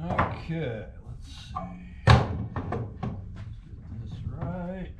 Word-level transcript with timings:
Okay, 0.00 0.84
let's 1.06 1.26
see. 1.26 1.54
This 4.00 4.12
right. 4.36 4.90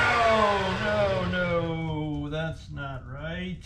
No, 0.00 0.76
no, 0.82 1.24
no, 1.30 2.28
that's 2.30 2.68
not 2.72 3.02
right. 3.08 3.62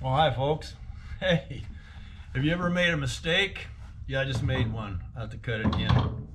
Well, 0.00 0.14
hi, 0.14 0.32
folks. 0.32 0.74
Hey, 1.20 1.62
have 2.34 2.44
you 2.44 2.52
ever 2.52 2.70
made 2.70 2.90
a 2.90 2.96
mistake? 2.96 3.66
Yeah, 4.06 4.22
I 4.22 4.24
just 4.24 4.42
made 4.42 4.72
one. 4.72 5.02
I 5.16 5.20
have 5.20 5.30
to 5.30 5.36
cut 5.36 5.60
it 5.60 5.66
again. 5.66 6.28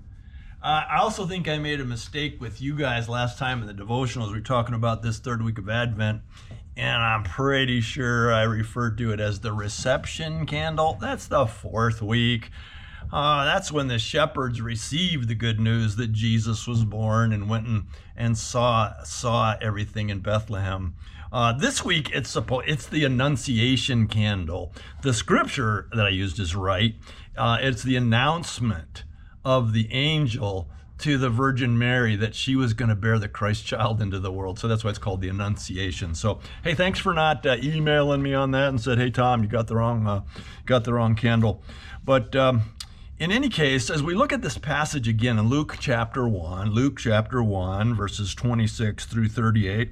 Uh, 0.62 0.84
I 0.90 0.98
also 1.00 1.26
think 1.26 1.48
I 1.48 1.58
made 1.58 1.80
a 1.80 1.86
mistake 1.86 2.40
with 2.42 2.62
you 2.62 2.76
guys 2.76 3.10
last 3.10 3.38
time 3.38 3.62
in 3.62 3.68
the 3.68 3.74
devotionals. 3.74 4.28
We 4.28 4.34
were 4.34 4.42
talking 4.42 4.76
about 4.76 5.02
this 5.02 5.20
third 5.20 5.44
week 5.44 5.58
of 5.58 5.70
Advent, 5.70 6.22
and 6.76 7.02
I'm 7.02 7.24
pretty 7.24 7.82
sure 7.82 8.32
I 8.32 8.44
referred 8.44 8.98
to 9.00 9.12
it 9.12 9.20
as 9.20 9.40
the 9.40 9.54
reception 9.54 10.46
candle. 10.46 10.98
That's 11.00 11.28
the 11.28 11.46
fourth 11.46 12.02
week. 12.02 12.52
Uh, 13.12 13.46
that's 13.46 13.72
when 13.72 13.88
the 13.88 14.00
shepherds 14.00 14.62
received 14.62 15.28
the 15.28 15.36
good 15.36 15.60
news 15.60 15.96
that 15.96 16.12
Jesus 16.12 16.68
was 16.68 16.84
born 16.84 17.32
and 17.32 17.50
went 17.50 17.68
and, 17.68 17.86
and 18.16 18.38
saw 18.38 18.94
saw 19.04 19.56
everything 19.62 20.10
in 20.10 20.20
Bethlehem. 20.20 20.96
Uh, 21.32 21.54
this 21.54 21.84
week 21.84 22.10
it's 22.14 22.34
suppo- 22.34 22.64
it's 22.68 22.86
the 22.86 23.04
Annunciation 23.06 24.08
candle. 24.08 24.74
The 25.02 25.14
scripture 25.14 25.88
that 25.94 26.06
I 26.06 26.10
used 26.10 26.40
is 26.40 26.56
right. 26.56 26.96
Uh, 27.38 27.58
it's 27.62 27.84
the 27.84 27.96
announcement 27.96 29.04
of 29.46 29.74
the 29.74 29.92
angel 29.92 30.70
to 31.00 31.18
the 31.18 31.30
Virgin 31.30 31.78
Mary 31.78 32.16
that 32.16 32.34
she 32.34 32.56
was 32.56 32.74
going 32.74 32.90
to 32.90 32.96
bear 32.96 33.20
the 33.20 33.28
Christ 33.28 33.66
child 33.66 34.02
into 34.02 34.20
the 34.20 34.32
world. 34.32 34.58
So 34.58 34.68
that's 34.68 34.84
why 34.84 34.90
it's 34.90 35.00
called 35.00 35.22
the 35.22 35.30
Annunciation. 35.30 36.16
So 36.16 36.40
hey, 36.64 36.74
thanks 36.74 37.00
for 37.00 37.14
not 37.14 37.46
uh, 37.46 37.58
emailing 37.62 38.22
me 38.22 38.34
on 38.34 38.52
that 38.52 38.70
and 38.70 38.82
said, 38.82 38.98
hey 38.98 39.12
Tom, 39.12 39.44
you 39.44 39.50
got 39.50 39.68
the 39.68 39.76
wrong 39.76 40.08
uh, 40.08 40.22
got 40.66 40.84
the 40.84 40.94
wrong 40.94 41.16
candle. 41.16 41.62
But 42.04 42.36
um, 42.36 42.64
in 43.20 43.32
any 43.32 43.50
case, 43.50 43.90
as 43.90 44.04
we 44.04 44.14
look 44.14 44.32
at 44.32 44.44
this 44.44 44.58
passage 44.58 45.08
again 45.08 45.40
in 45.40 45.50
Luke 45.50 45.78
chapter 45.80 46.28
1, 46.28 46.70
Luke 46.70 47.00
chapter 47.00 47.42
1, 47.42 47.96
verses 47.96 48.36
26 48.36 49.06
through 49.06 49.30
38, 49.30 49.92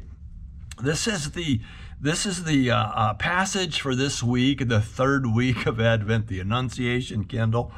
this 0.82 1.08
is 1.08 1.32
the 1.32 1.62
this 2.00 2.26
is 2.26 2.44
the 2.44 2.70
uh, 2.70 2.78
uh, 2.78 3.14
passage 3.16 3.80
for 3.80 3.96
this 3.96 4.22
week, 4.22 4.68
the 4.68 4.82
third 4.82 5.26
week 5.36 5.66
of 5.66 5.80
Advent, 5.80 6.28
the 6.28 6.40
Annunciation 6.40 7.24
Candle. 7.24 7.72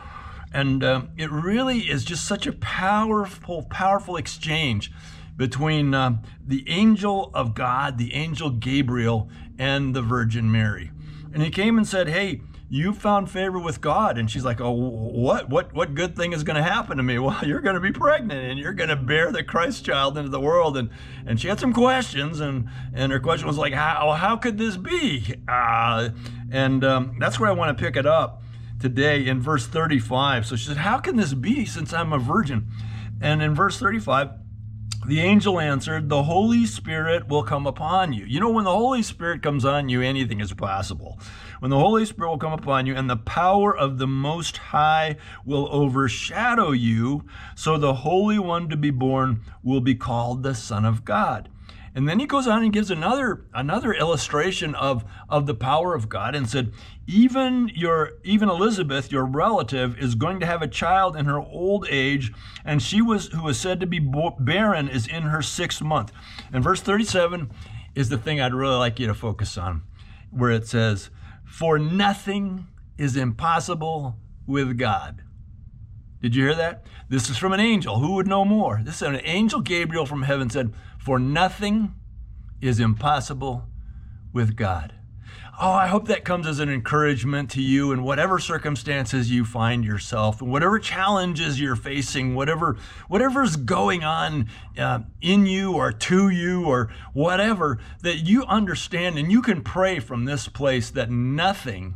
And 0.52 0.84
um, 0.84 1.10
it 1.18 1.32
really 1.32 1.82
is 1.82 2.04
just 2.04 2.26
such 2.26 2.48
a 2.48 2.54
powerful, 2.54 3.64
powerful 3.64 4.18
exchange 4.18 4.92
between 5.38 5.94
uh, 5.94 6.22
the 6.46 6.68
angel 6.68 7.32
of 7.34 7.54
God, 7.54 7.98
the 7.98 8.14
angel 8.16 8.50
Gabriel, 8.50 9.30
and 9.60 9.96
the 9.96 10.02
Virgin 10.02 10.52
Mary. 10.52 10.92
And 11.34 11.44
he 11.44 11.52
came 11.52 11.78
and 11.78 11.88
said, 11.88 12.10
Hey, 12.10 12.42
you 12.70 12.94
found 12.94 13.30
favor 13.32 13.58
with 13.60 13.80
God. 13.80 14.18
And 14.18 14.30
she's 14.30 14.44
like, 14.44 14.60
Oh, 14.60 14.72
what? 14.72 15.50
What 15.50 15.74
what 15.74 15.96
good 15.96 16.16
thing 16.16 16.34
is 16.34 16.44
gonna 16.44 16.64
happen 16.64 16.98
to 16.98 17.04
me? 17.04 17.18
Well, 17.28 17.46
you're 17.46 17.62
gonna 17.62 17.80
be 17.80 17.92
pregnant 17.92 18.40
and 18.40 18.60
you're 18.60 18.74
gonna 18.74 18.96
bear 18.96 19.32
the 19.32 19.44
Christ 19.44 19.86
child 19.86 20.18
into 20.18 20.30
the 20.30 20.40
world. 20.40 20.78
And 20.78 20.90
and 21.26 21.40
she 21.40 21.48
had 21.48 21.60
some 21.60 21.74
questions, 21.74 22.40
and 22.40 22.70
and 22.94 23.12
her 23.12 23.20
question 23.20 23.48
was 23.48 23.58
like, 23.58 23.74
How 23.74 24.12
how 24.14 24.38
could 24.38 24.58
this 24.58 24.78
be? 24.78 25.36
Uh, 25.48 26.10
and 26.52 26.84
um, 26.84 27.18
that's 27.20 27.40
where 27.40 27.50
I 27.50 27.54
want 27.54 27.78
to 27.78 27.84
pick 27.84 27.96
it 27.96 28.06
up 28.06 28.42
today 28.80 29.26
in 29.26 29.42
verse 29.42 29.66
35. 29.68 30.46
So 30.46 30.56
she 30.56 30.68
said, 30.68 30.78
How 30.78 31.00
can 31.00 31.16
this 31.16 31.34
be 31.34 31.66
since 31.66 31.94
I'm 31.94 32.14
a 32.14 32.20
virgin? 32.20 32.68
And 33.22 33.42
in 33.42 33.56
verse 33.56 33.80
35, 33.80 34.30
the 35.06 35.22
angel 35.22 35.60
answered, 35.60 36.10
The 36.10 36.24
Holy 36.24 36.66
Spirit 36.66 37.28
will 37.28 37.44
come 37.44 37.68
upon 37.68 38.14
you. 38.14 38.26
You 38.26 38.40
know, 38.40 38.50
when 38.50 38.66
the 38.66 38.72
Holy 38.72 39.04
Spirit 39.04 39.44
comes 39.44 39.64
on 39.64 39.90
you, 39.90 40.02
anything 40.02 40.42
is 40.42 40.54
possible. 40.54 41.20
When 41.60 41.72
the 41.72 41.80
Holy 41.80 42.06
Spirit 42.06 42.30
will 42.30 42.38
come 42.38 42.54
upon 42.54 42.86
you, 42.86 42.96
and 42.96 43.10
the 43.10 43.16
power 43.16 43.76
of 43.76 43.98
the 43.98 44.08
Most 44.08 44.58
High 44.58 45.18
will 45.46 45.68
overshadow 45.72 46.72
you, 46.72 47.26
so 47.56 47.78
the 47.78 47.94
Holy 47.94 48.40
One 48.40 48.70
to 48.70 48.78
be 48.78 48.90
born 48.90 49.42
will 49.64 49.82
be 49.82 49.96
called 49.96 50.44
the 50.44 50.56
Son 50.56 50.84
of 50.84 51.06
God. 51.06 51.50
And 51.98 52.08
then 52.08 52.20
he 52.20 52.28
goes 52.28 52.46
on 52.46 52.62
and 52.62 52.72
gives 52.72 52.92
another 52.92 53.48
another 53.56 53.92
illustration 53.92 54.76
of, 54.76 55.04
of 55.28 55.48
the 55.48 55.56
power 55.56 55.96
of 55.96 56.08
God 56.08 56.36
and 56.36 56.48
said, 56.48 56.72
even 57.08 57.72
your 57.74 58.20
even 58.24 58.50
Elizabeth, 58.50 59.12
your 59.12 59.26
relative, 59.26 59.98
is 59.98 60.14
going 60.14 60.40
to 60.42 60.46
have 60.46 60.62
a 60.62 60.68
child 60.68 61.16
in 61.16 61.26
her 61.26 61.40
old 61.40 61.88
age, 61.90 62.32
and 62.64 62.84
she 62.84 63.02
was 63.02 63.30
who 63.30 63.42
was 63.42 63.60
said 63.60 63.80
to 63.80 63.88
be 63.88 63.98
barren 63.98 64.88
is 64.88 65.08
in 65.08 65.24
her 65.24 65.42
sixth 65.42 65.82
month. 65.82 66.12
And 66.54 66.64
verse 66.64 66.82
37 66.82 67.50
is 67.96 68.10
the 68.10 68.18
thing 68.20 68.40
I'd 68.40 68.54
really 68.54 68.76
like 68.76 69.00
you 69.00 69.08
to 69.08 69.16
focus 69.16 69.58
on, 69.58 69.82
where 70.30 70.52
it 70.52 70.68
says, 70.68 71.10
For 71.48 71.80
nothing 71.80 72.68
is 73.00 73.18
impossible 73.18 74.18
with 74.46 74.78
God. 74.78 75.24
Did 76.22 76.36
you 76.36 76.44
hear 76.44 76.56
that? 76.56 76.86
This 77.10 77.30
is 77.30 77.38
from 77.38 77.54
an 77.54 77.60
angel. 77.60 78.00
Who 78.00 78.16
would 78.16 78.28
know 78.28 78.44
more? 78.44 78.82
This 78.84 78.98
is 78.98 79.02
an 79.04 79.22
angel 79.24 79.62
Gabriel 79.62 80.06
from 80.06 80.24
heaven 80.24 80.50
said, 80.50 80.74
For 81.08 81.20
nothing 81.20 81.94
is 82.60 82.82
impossible 82.82 83.70
with 84.34 84.58
God. 84.58 84.94
Oh, 85.58 85.72
I 85.72 85.88
hope 85.88 86.10
that 86.10 86.26
comes 86.26 86.46
as 86.46 86.60
an 86.60 86.68
encouragement 86.68 87.50
to 87.52 87.62
you 87.62 87.94
in 87.94 88.04
whatever 88.04 88.40
circumstances 88.40 89.32
you 89.32 89.46
find 89.46 89.86
yourself, 89.86 90.42
whatever 90.42 90.80
challenges 90.80 91.62
you're 91.62 91.78
facing, 91.78 92.36
whatever 92.36 92.76
whatever's 93.08 93.56
going 93.56 94.04
on 94.04 94.50
uh, 94.78 95.00
in 95.22 95.46
you 95.46 95.72
or 95.72 95.94
to 95.94 96.28
you 96.28 96.66
or 96.66 96.92
whatever, 97.14 97.80
that 98.02 98.28
you 98.28 98.44
understand 98.44 99.18
and 99.18 99.32
you 99.32 99.42
can 99.42 99.62
pray 99.62 100.00
from 100.00 100.26
this 100.26 100.50
place 100.50 100.90
that 100.90 101.10
nothing 101.10 101.96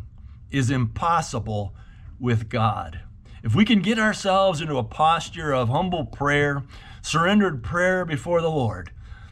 is 0.51 0.71
impossible 0.71 1.75
with 2.17 2.47
God. 2.47 3.01
If 3.43 3.55
we 3.55 3.65
can 3.65 3.81
get 3.81 3.99
ourselves 3.99 4.61
into 4.61 4.77
a 4.77 4.85
posture 4.85 5.53
of 5.53 5.67
humble 5.67 6.05
prayer, 6.05 6.63
surrendered 7.01 7.61
prayer 7.61 8.05
before 8.05 8.41
the 8.41 8.49
Lord, 8.49 8.91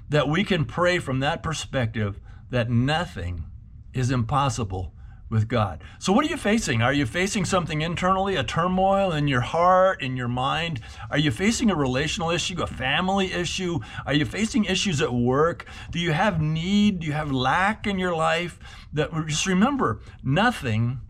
that 0.09 0.27
we 0.27 0.43
can 0.43 0.65
pray 0.65 0.99
from 0.99 1.19
that 1.19 1.43
perspective 1.43 2.19
that 2.49 2.69
nothing 2.69 3.45
is 3.93 4.11
impossible 4.11 4.93
with 5.29 5.47
God. 5.47 5.83
So, 5.99 6.11
what 6.11 6.25
are 6.25 6.29
you 6.29 6.37
facing? 6.37 6.81
Are 6.81 6.93
you 6.93 7.05
facing 7.05 7.45
something 7.45 7.81
internally, 7.81 8.35
a 8.35 8.43
turmoil 8.43 9.11
in 9.11 9.27
your 9.27 9.41
heart, 9.41 10.01
in 10.01 10.17
your 10.17 10.27
mind? 10.27 10.81
Are 11.11 11.17
you 11.17 11.31
facing 11.31 11.69
a 11.69 11.75
relational 11.75 12.31
issue, 12.31 12.61
a 12.61 12.67
family 12.67 13.31
issue? 13.31 13.79
Are 14.05 14.13
you 14.13 14.25
facing 14.25 14.65
issues 14.65 15.01
at 15.01 15.13
work? 15.13 15.67
Do 15.91 15.99
you 15.99 16.11
have 16.11 16.41
need? 16.41 17.01
Do 17.01 17.07
you 17.07 17.13
have 17.13 17.31
lack 17.31 17.85
in 17.85 17.99
your 17.99 18.15
life? 18.15 18.59
That 18.93 19.11
just 19.27 19.45
remember, 19.45 20.01
nothing 20.23 21.01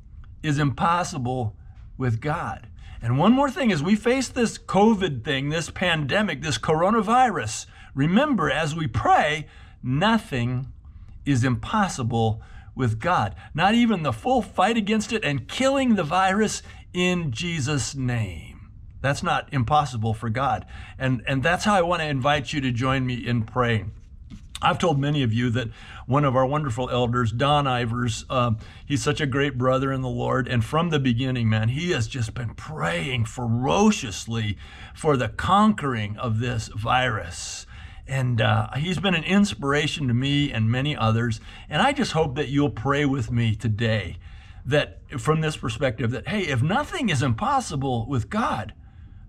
is 0.44 0.60
impossible 0.60 1.56
with 1.98 2.20
God. 2.20 2.68
And 3.02 3.18
one 3.18 3.32
more 3.32 3.50
thing 3.50 3.72
as 3.72 3.82
we 3.82 3.96
face 3.96 4.28
this 4.28 4.58
COVID 4.58 5.24
thing, 5.24 5.50
this 5.50 5.70
pandemic, 5.70 6.42
this 6.42 6.58
coronavirus, 6.58 7.66
remember 8.00 8.50
as 8.50 8.74
we 8.74 8.88
pray, 8.88 9.46
nothing 9.84 10.72
is 11.26 11.44
impossible 11.44 12.42
with 12.74 12.98
God. 12.98 13.36
Not 13.54 13.76
even 13.76 14.04
the 14.04 14.14
full 14.14 14.42
fight 14.42 14.78
against 14.78 15.12
it 15.12 15.26
and 15.26 15.50
killing 15.50 15.96
the 15.96 16.04
virus 16.04 16.64
in 16.94 17.32
Jesus' 17.32 17.94
name. 17.96 18.72
That's 19.02 19.22
not 19.22 19.50
impossible 19.52 20.14
for 20.14 20.30
God. 20.30 20.66
And, 20.98 21.22
and 21.28 21.44
that's 21.44 21.66
how 21.66 21.76
I 21.76 21.82
want 21.82 22.02
to 22.02 22.08
invite 22.08 22.54
you 22.54 22.62
to 22.62 22.72
join 22.72 23.06
me 23.06 23.16
in 23.16 23.44
praying. 23.44 23.92
I've 24.62 24.80
told 24.80 25.00
many 25.00 25.22
of 25.24 25.34
you 25.34 25.50
that 25.52 25.70
one 26.06 26.24
of 26.26 26.36
our 26.36 26.46
wonderful 26.46 26.90
elders, 26.90 27.32
Don 27.32 27.66
Ivers, 27.66 28.30
um, 28.30 28.60
he's 28.86 29.04
such 29.04 29.22
a 29.22 29.26
great 29.26 29.58
brother 29.58 29.92
in 29.92 30.02
the 30.02 30.10
Lord. 30.10 30.48
And 30.48 30.64
from 30.64 30.90
the 30.90 31.00
beginning, 31.00 31.50
man, 31.50 31.70
he 31.70 31.92
has 31.92 32.08
just 32.08 32.34
been 32.34 32.54
praying 32.56 33.26
ferociously 33.26 34.58
for 34.94 35.18
the 35.18 35.30
conquering 35.30 36.18
of 36.18 36.40
this 36.40 36.70
virus. 36.70 37.66
And 38.10 38.42
uh, 38.42 38.72
he's 38.76 39.00
been 39.00 39.14
an 39.14 39.24
inspiration 39.24 40.08
to 40.08 40.16
me 40.16 40.52
and 40.52 40.70
many 40.70 40.98
others. 40.98 41.40
And 41.70 41.80
I 41.80 41.94
just 41.94 42.14
hope 42.14 42.36
that 42.38 42.50
you'll 42.50 42.72
pray 42.72 43.06
with 43.06 43.32
me 43.32 43.56
today 43.56 44.18
that 44.66 45.00
from 45.20 45.42
this 45.42 45.56
perspective 45.56 46.10
that, 46.12 46.28
hey, 46.28 46.42
if 46.42 46.64
nothing 46.64 47.10
is 47.10 47.22
impossible 47.22 48.08
with 48.08 48.32
God, 48.32 48.74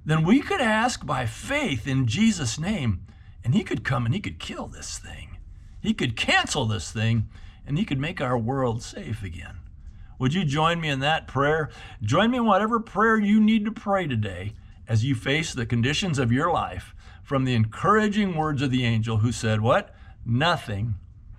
then 0.05 0.25
we 0.25 0.41
could 0.41 0.63
ask 0.63 1.05
by 1.05 1.27
faith 1.27 1.87
in 1.87 2.07
Jesus' 2.07 2.59
name, 2.59 3.05
and 3.45 3.55
he 3.55 3.65
could 3.65 3.85
come 3.85 4.07
and 4.07 4.15
he 4.15 4.21
could 4.21 4.39
kill 4.39 4.67
this 4.67 4.99
thing. 4.99 5.37
He 5.83 5.93
could 5.93 6.17
cancel 6.17 6.65
this 6.65 6.91
thing, 6.91 7.29
and 7.67 7.77
he 7.77 7.85
could 7.85 7.99
make 7.99 8.23
our 8.23 8.39
world 8.39 8.83
safe 8.83 9.23
again. 9.23 9.59
Would 10.19 10.33
you 10.33 10.43
join 10.43 10.81
me 10.81 10.89
in 10.89 11.01
that 11.01 11.29
prayer? 11.29 11.69
Join 12.03 12.31
me 12.31 12.39
in 12.39 12.47
whatever 12.47 12.81
prayer 12.81 13.19
you 13.19 13.41
need 13.41 13.67
to 13.67 13.73
pray 13.73 14.07
today 14.07 14.55
as 14.89 15.05
you 15.05 15.15
face 15.15 15.53
the 15.53 15.67
conditions 15.67 16.19
of 16.19 16.33
your 16.33 16.51
life 16.51 16.95
from 17.31 17.45
the 17.45 17.55
encouraging 17.55 18.35
words 18.35 18.61
of 18.61 18.73
the 18.73 18.85
angel 18.85 19.19
who 19.19 19.31
said, 19.31 19.61
What? 19.61 19.95
Nothing 20.27 20.97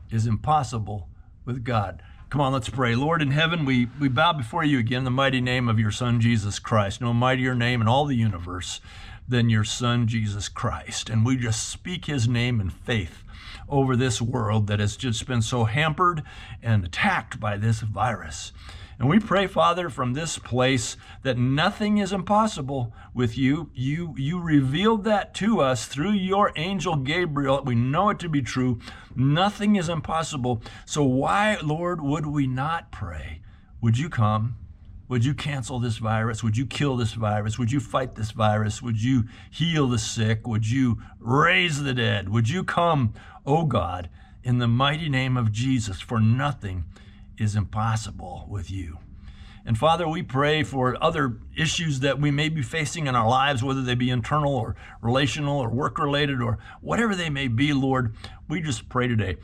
is 0.09 0.25
impossible 0.25 1.09
with 1.43 1.65
God. 1.65 2.01
Come 2.29 2.39
on, 2.39 2.53
let's 2.53 2.69
pray. 2.69 2.95
Lord 2.95 3.21
in 3.21 3.31
heaven, 3.31 3.65
we, 3.65 3.89
we 3.99 4.07
bow 4.07 4.31
before 4.31 4.63
you 4.63 4.79
again 4.79 4.99
in 4.99 5.03
the 5.03 5.11
mighty 5.11 5.41
name 5.41 5.67
of 5.67 5.79
your 5.79 5.91
Son, 5.91 6.21
Jesus 6.21 6.59
Christ. 6.59 7.01
No 7.01 7.11
mightier 7.11 7.53
name 7.55 7.81
in 7.81 7.89
all 7.89 8.05
the 8.05 8.15
universe 8.15 8.79
than 9.31 9.49
your 9.49 9.63
Son, 9.63 10.05
Jesus 10.07 10.47
Christ. 10.47 11.09
And 11.09 11.25
we 11.25 11.37
just 11.37 11.67
speak 11.67 12.05
his 12.05 12.27
name 12.27 12.61
in 12.61 12.69
faith 12.69 13.23
over 13.67 13.95
this 13.95 14.21
world 14.21 14.67
that 14.67 14.79
has 14.79 14.95
just 14.95 15.25
been 15.25 15.41
so 15.41 15.63
hampered 15.63 16.21
and 16.61 16.85
attacked 16.85 17.39
by 17.39 17.57
this 17.57 17.79
virus. 17.79 18.51
And 18.99 19.09
we 19.09 19.19
pray, 19.19 19.47
Father, 19.47 19.89
from 19.89 20.13
this 20.13 20.37
place 20.37 20.95
that 21.23 21.37
nothing 21.37 21.97
is 21.97 22.13
impossible 22.13 22.93
with 23.15 23.35
you. 23.35 23.71
You, 23.73 24.13
you 24.15 24.39
revealed 24.39 25.05
that 25.05 25.33
to 25.35 25.59
us 25.59 25.87
through 25.87 26.11
your 26.11 26.51
angel 26.55 26.97
Gabriel. 26.97 27.63
We 27.65 27.73
know 27.73 28.09
it 28.09 28.19
to 28.19 28.29
be 28.29 28.43
true. 28.43 28.79
Nothing 29.15 29.75
is 29.75 29.89
impossible. 29.89 30.61
So, 30.85 31.03
why, 31.03 31.57
Lord, 31.63 31.99
would 32.01 32.27
we 32.27 32.45
not 32.45 32.91
pray? 32.91 33.41
Would 33.81 33.97
you 33.97 34.07
come? 34.07 34.57
Would 35.11 35.25
you 35.25 35.33
cancel 35.33 35.77
this 35.77 35.97
virus? 35.97 36.41
Would 36.41 36.55
you 36.55 36.65
kill 36.65 36.95
this 36.95 37.11
virus? 37.11 37.59
Would 37.59 37.69
you 37.69 37.81
fight 37.81 38.15
this 38.15 38.31
virus? 38.31 38.81
Would 38.81 39.03
you 39.03 39.25
heal 39.49 39.89
the 39.89 39.99
sick? 39.99 40.47
Would 40.47 40.69
you 40.69 40.99
raise 41.19 41.83
the 41.83 41.93
dead? 41.93 42.29
Would 42.29 42.47
you 42.47 42.63
come, 42.63 43.13
O 43.45 43.57
oh 43.57 43.65
God, 43.65 44.09
in 44.41 44.59
the 44.59 44.69
mighty 44.69 45.09
name 45.09 45.35
of 45.35 45.51
Jesus? 45.51 45.99
For 45.99 46.21
nothing 46.21 46.85
is 47.37 47.57
impossible 47.57 48.45
with 48.49 48.71
you. 48.71 48.99
And 49.65 49.77
Father, 49.77 50.07
we 50.07 50.23
pray 50.23 50.63
for 50.63 50.95
other 51.03 51.39
issues 51.57 51.99
that 51.99 52.21
we 52.21 52.31
may 52.31 52.47
be 52.47 52.61
facing 52.61 53.07
in 53.07 53.13
our 53.13 53.27
lives, 53.27 53.61
whether 53.61 53.81
they 53.81 53.95
be 53.95 54.09
internal 54.09 54.55
or 54.55 54.77
relational 55.01 55.59
or 55.59 55.67
work 55.67 55.99
related 55.99 56.41
or 56.41 56.57
whatever 56.79 57.15
they 57.15 57.29
may 57.29 57.49
be, 57.49 57.73
Lord. 57.73 58.15
We 58.47 58.61
just 58.61 58.87
pray 58.87 59.09
today 59.09 59.35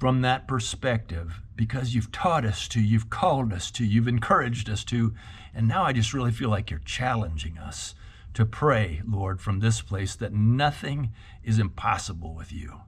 from 0.00 0.22
that 0.22 0.48
perspective 0.48 1.40
because 1.56 1.94
you've 1.94 2.12
taught 2.12 2.44
us 2.44 2.66
to, 2.68 2.80
you've 2.80 3.10
called 3.10 3.52
us 3.52 3.70
to, 3.72 3.84
you've 3.84 4.08
encouraged 4.08 4.70
us 4.70 4.84
to. 4.84 5.14
And 5.54 5.68
now 5.68 5.84
I 5.84 5.92
just 5.92 6.14
really 6.14 6.32
feel 6.32 6.48
like 6.48 6.70
you're 6.70 6.80
challenging 6.80 7.58
us 7.58 7.94
to 8.34 8.46
pray, 8.46 9.02
Lord, 9.06 9.40
from 9.40 9.60
this 9.60 9.82
place 9.82 10.16
that 10.16 10.32
nothing 10.32 11.12
is 11.44 11.58
impossible 11.58 12.34
with 12.34 12.52
you. 12.52 12.80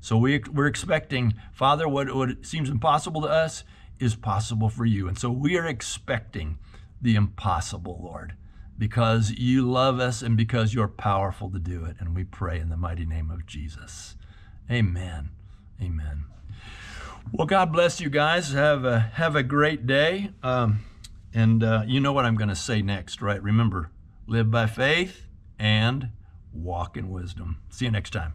So 0.00 0.16
we, 0.16 0.42
we're 0.52 0.66
expecting, 0.66 1.34
Father, 1.52 1.88
what, 1.88 2.14
what 2.14 2.44
seems 2.44 2.68
impossible 2.68 3.22
to 3.22 3.28
us 3.28 3.64
is 3.98 4.14
possible 4.14 4.68
for 4.68 4.84
you. 4.84 5.08
And 5.08 5.18
so 5.18 5.30
we 5.30 5.56
are 5.56 5.66
expecting 5.66 6.58
the 7.00 7.16
impossible, 7.16 8.00
Lord, 8.02 8.34
because 8.78 9.30
you 9.30 9.68
love 9.68 10.00
us 10.00 10.22
and 10.22 10.36
because 10.36 10.74
you're 10.74 10.88
powerful 10.88 11.50
to 11.50 11.58
do 11.58 11.84
it. 11.84 11.96
And 11.98 12.14
we 12.14 12.24
pray 12.24 12.60
in 12.60 12.68
the 12.68 12.76
mighty 12.76 13.06
name 13.06 13.30
of 13.30 13.46
Jesus. 13.46 14.16
Amen. 14.70 15.30
Amen. 15.82 16.33
Well, 17.32 17.46
God 17.46 17.72
bless 17.72 18.00
you 18.00 18.10
guys. 18.10 18.52
Have 18.52 18.84
a 18.84 19.00
have 19.14 19.34
a 19.34 19.42
great 19.42 19.86
day. 19.86 20.30
Um, 20.42 20.80
and 21.32 21.64
uh, 21.64 21.82
you 21.86 22.00
know 22.00 22.12
what 22.12 22.24
I'm 22.24 22.36
going 22.36 22.48
to 22.48 22.56
say 22.56 22.80
next, 22.80 23.20
right? 23.20 23.42
Remember, 23.42 23.90
live 24.26 24.50
by 24.50 24.66
faith 24.66 25.26
and 25.58 26.10
walk 26.52 26.96
in 26.96 27.10
wisdom. 27.10 27.58
See 27.70 27.86
you 27.86 27.90
next 27.90 28.10
time. 28.10 28.34